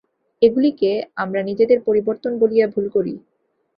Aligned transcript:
এগুলিকে 0.41 0.91
আমরা 1.17 1.41
নিজেদের 1.49 1.79
পরিবর্তন 1.87 2.31
বলিয়া 2.41 2.67
ভুল 2.73 2.85
করি। 2.95 3.13